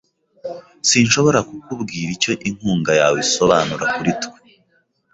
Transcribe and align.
Sinshobora 0.89 1.39
kukubwira 1.49 2.09
icyo 2.17 2.31
inkunga 2.47 2.91
yawe 2.99 3.17
isobanura 3.25 3.85
kuri 3.95 4.11
twe. 4.21 4.37